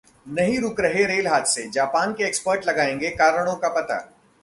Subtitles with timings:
[0.27, 3.99] नहीं रुक रहे रेल हादसे, जापान के एक्सपर्ट लगाएंगे कारणों का पता